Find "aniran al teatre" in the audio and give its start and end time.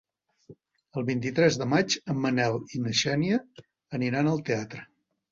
3.99-4.83